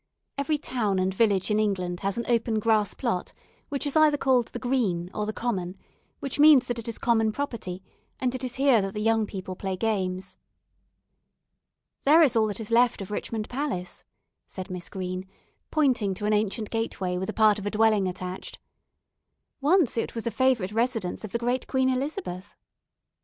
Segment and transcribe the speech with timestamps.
[0.35, 3.33] Every town and village in England has an open grass plot
[3.69, 5.77] which is either called the "Green" or the "Common,"
[6.19, 7.83] which means that it is common property,
[8.19, 10.39] and it is here that the young people play games.
[12.03, 14.03] "There is all that is left of Richmond Palace,"
[14.47, 15.27] said Miss Green,
[15.69, 18.57] pointing to an ancient gateway with a part of a dwelling attached.
[19.61, 22.55] "Once it was a favourite residence of the great Queen Elizabeth.